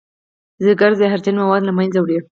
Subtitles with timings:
[0.63, 2.17] ځیګر زهرجن مواد له منځه وړي